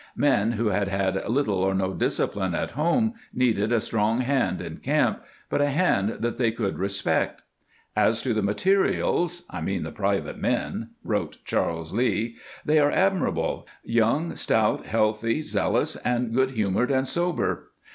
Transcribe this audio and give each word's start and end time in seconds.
^ 0.01 0.03
Men 0.15 0.53
who 0.53 0.69
had 0.69 0.87
had 0.87 1.29
little 1.29 1.59
or 1.59 1.75
no 1.75 1.93
discipline 1.93 2.55
at' 2.55 2.71
home 2.71 3.13
needed 3.31 3.71
a 3.71 3.79
strong 3.79 4.21
hand 4.21 4.59
in 4.59 4.77
camp, 4.77 5.21
but 5.47 5.61
a 5.61 5.67
handj 5.67 6.21
that 6.21 6.37
they 6.37 6.49
could 6.51 6.79
respect." 6.79 7.43
As 8.07 8.23
to 8.23 8.33
the 8.33 8.41
materials 8.41 9.43
■(I 9.51 9.63
mean 9.63 9.83
the 9.83 9.91
private 9.91 10.39
men)," 10.39 10.89
wrote 11.03 11.37
Charles 11.45 11.93
Lee," 11.93 12.35
they 12.65 12.79
are 12.79 12.89
admirable 12.89 13.67
^young, 13.87 14.35
stout, 14.35 14.87
healthy, 14.87 15.43
zeal 15.43 15.75
ous, 15.77 15.95
and 15.97 16.33
good 16.33 16.49
humor'd 16.49 16.89
and 16.89 17.07
sober. 17.07 17.69